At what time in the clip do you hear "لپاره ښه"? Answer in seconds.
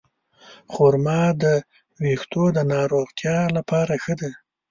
3.57-4.13